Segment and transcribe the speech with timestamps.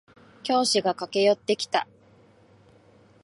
[0.41, 1.85] 教師が駆け寄ってきた。